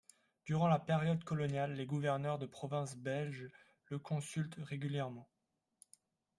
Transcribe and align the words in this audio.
Durant 0.47 0.67
la 0.67 0.79
période 0.79 1.23
coloniale, 1.23 1.75
les 1.75 1.85
gouverneurs 1.85 2.39
de 2.39 2.47
province 2.47 2.97
belges 2.97 3.51
le 3.85 3.99
consultent 3.99 4.57
régulièrement. 4.63 5.29